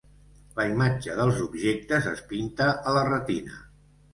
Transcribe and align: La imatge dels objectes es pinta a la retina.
La 0.59 0.63
imatge 0.69 1.17
dels 1.19 1.43
objectes 1.47 2.09
es 2.15 2.25
pinta 2.33 2.71
a 2.93 2.99
la 2.99 3.05
retina. 3.11 3.63